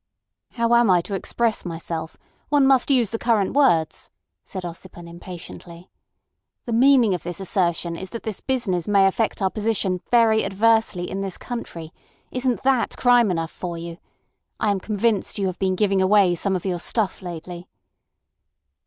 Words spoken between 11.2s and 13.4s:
this country. Isn't that crime